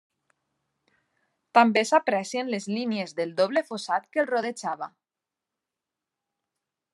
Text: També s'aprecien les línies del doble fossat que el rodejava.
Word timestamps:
També 1.57 1.83
s'aprecien 1.89 2.49
les 2.53 2.65
línies 2.77 3.13
del 3.19 3.35
doble 3.41 3.63
fossat 3.69 4.09
que 4.17 4.23
el 4.25 4.29
rodejava. 4.31 4.89